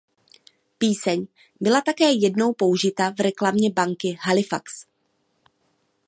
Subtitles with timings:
[0.77, 1.27] Píseň
[1.61, 4.85] byla také jednou použita v reklamě banky Halifax.